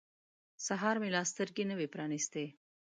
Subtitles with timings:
[0.65, 2.45] سهار مې لا سترګې نه وې پرانیستې.